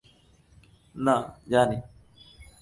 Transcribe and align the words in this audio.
না, 0.95 1.15
জানি। 1.49 1.77